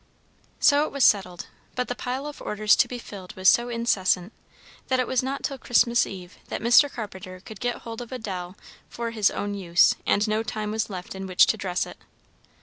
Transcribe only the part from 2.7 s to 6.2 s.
to be filled was so incessant that it was not till Christmas